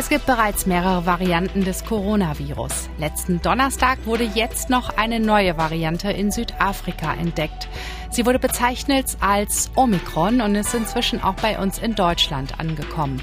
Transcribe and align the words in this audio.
Es 0.03 0.09
gibt 0.09 0.25
bereits 0.25 0.65
mehrere 0.65 1.05
Varianten 1.05 1.63
des 1.63 1.85
Coronavirus. 1.85 2.89
Letzten 2.97 3.41
Donnerstag 3.41 3.99
wurde 4.03 4.25
jetzt 4.25 4.69
noch 4.69 4.89
eine 4.97 5.21
neue 5.21 5.57
Variante 5.57 6.11
in 6.11 6.29
Südafrika 6.29 7.13
entdeckt. 7.13 7.69
Sie 8.09 8.25
wurde 8.25 8.37
bezeichnet 8.37 9.15
als 9.21 9.71
Omikron 9.75 10.41
und 10.41 10.55
ist 10.55 10.73
inzwischen 10.73 11.23
auch 11.23 11.35
bei 11.35 11.57
uns 11.57 11.79
in 11.79 11.95
Deutschland 11.95 12.59
angekommen. 12.59 13.21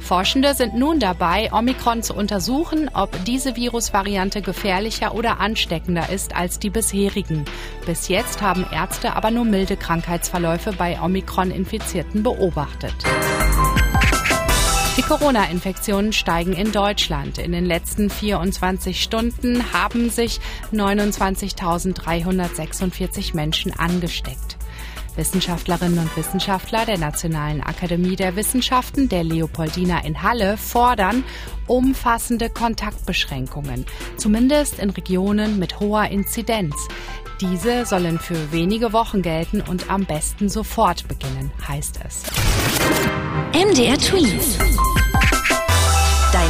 Forschende 0.00 0.54
sind 0.54 0.74
nun 0.74 1.00
dabei, 1.00 1.52
Omikron 1.52 2.02
zu 2.02 2.14
untersuchen, 2.14 2.88
ob 2.94 3.10
diese 3.26 3.54
Virusvariante 3.54 4.40
gefährlicher 4.40 5.14
oder 5.14 5.38
ansteckender 5.38 6.08
ist 6.08 6.34
als 6.34 6.58
die 6.58 6.70
bisherigen. 6.70 7.44
Bis 7.84 8.08
jetzt 8.08 8.40
haben 8.40 8.64
Ärzte 8.72 9.16
aber 9.16 9.30
nur 9.30 9.44
milde 9.44 9.76
Krankheitsverläufe 9.76 10.72
bei 10.72 10.98
Omikron-Infizierten 10.98 12.22
beobachtet. 12.22 12.94
Die 15.02 15.08
Corona-Infektionen 15.08 16.12
steigen 16.12 16.52
in 16.52 16.70
Deutschland. 16.70 17.38
In 17.38 17.50
den 17.50 17.66
letzten 17.66 18.08
24 18.08 19.02
Stunden 19.02 19.72
haben 19.72 20.10
sich 20.10 20.38
29.346 20.72 23.34
Menschen 23.34 23.76
angesteckt. 23.76 24.56
Wissenschaftlerinnen 25.16 25.98
und 25.98 26.16
Wissenschaftler 26.16 26.86
der 26.86 26.98
Nationalen 26.98 27.62
Akademie 27.62 28.14
der 28.14 28.36
Wissenschaften 28.36 29.08
der 29.08 29.24
Leopoldina 29.24 30.04
in 30.04 30.22
Halle 30.22 30.56
fordern 30.56 31.24
umfassende 31.66 32.48
Kontaktbeschränkungen, 32.48 33.86
zumindest 34.16 34.78
in 34.78 34.90
Regionen 34.90 35.58
mit 35.58 35.80
hoher 35.80 36.10
Inzidenz. 36.10 36.76
Diese 37.40 37.86
sollen 37.86 38.20
für 38.20 38.52
wenige 38.52 38.92
Wochen 38.92 39.22
gelten 39.22 39.62
und 39.62 39.90
am 39.90 40.04
besten 40.04 40.48
sofort 40.48 41.08
beginnen, 41.08 41.50
heißt 41.66 41.98
es. 42.06 42.22
MDR 43.52 43.98
Twins. 43.98 44.58